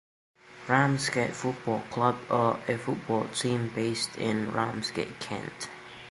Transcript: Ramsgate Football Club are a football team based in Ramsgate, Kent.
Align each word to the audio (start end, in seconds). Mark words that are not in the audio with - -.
Ramsgate 0.67 1.35
Football 1.35 1.81
Club 1.91 2.17
are 2.31 2.59
a 2.67 2.75
football 2.79 3.27
team 3.27 3.69
based 3.75 4.15
in 4.15 4.49
Ramsgate, 4.51 5.19
Kent. 5.19 5.69